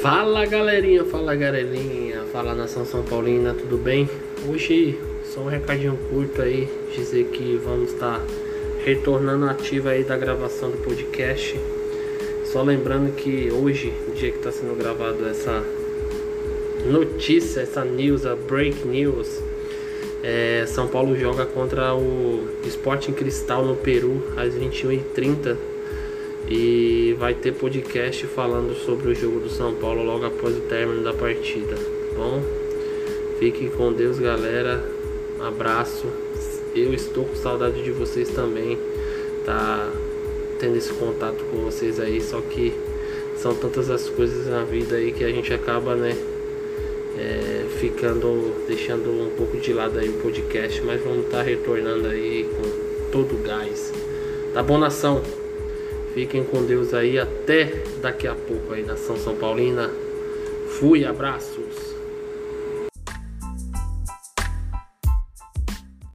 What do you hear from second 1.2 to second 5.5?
galerinha, fala nação São Paulina, tudo bem? Hoje só um